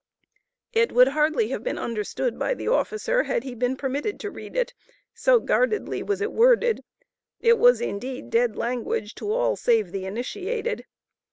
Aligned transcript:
It 0.73 0.91
would 0.93 1.09
hardly 1.09 1.49
have 1.49 1.63
been 1.63 1.77
understood 1.77 2.39
by 2.39 2.55
the 2.55 2.67
officer, 2.67 3.21
had 3.21 3.43
he 3.43 3.53
been 3.53 3.75
permitted 3.77 4.19
to 4.21 4.31
read 4.31 4.55
it 4.55 4.73
so 5.13 5.39
guardedly 5.39 6.01
was 6.01 6.21
it 6.21 6.31
worded, 6.31 6.83
it 7.39 7.59
was 7.59 7.81
indeed 7.81 8.31
dead 8.31 8.55
language 8.55 9.13
to 9.13 9.31
all 9.31 9.55
save 9.55 9.91
the 9.91 10.05
initiated. 10.07 10.87